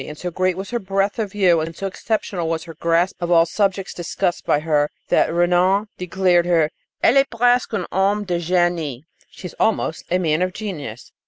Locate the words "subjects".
3.45-3.93